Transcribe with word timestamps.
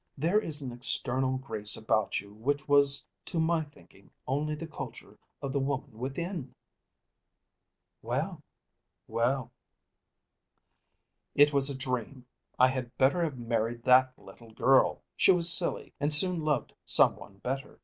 There 0.17 0.39
is 0.39 0.63
an 0.63 0.71
external 0.71 1.37
grace 1.37 1.77
about 1.77 2.21
you 2.21 2.33
which 2.33 2.67
was 2.67 3.05
to 3.25 3.39
my 3.39 3.61
thinking 3.61 4.09
only 4.27 4.55
the 4.55 4.65
culture 4.67 5.19
of 5.43 5.53
the 5.53 5.59
woman 5.59 5.95
within." 5.99 6.55
"Well; 8.01 8.41
well." 9.05 9.51
"It 11.35 11.53
was 11.53 11.69
a 11.69 11.77
dream. 11.77 12.25
I 12.57 12.69
had 12.69 12.97
better 12.97 13.21
have 13.21 13.37
married 13.37 13.83
that 13.83 14.17
little 14.17 14.49
girl. 14.49 15.03
She 15.15 15.31
was 15.31 15.53
silly, 15.55 15.93
and 15.99 16.11
soon 16.11 16.43
loved 16.43 16.73
some 16.83 17.15
one 17.15 17.37
better. 17.37 17.79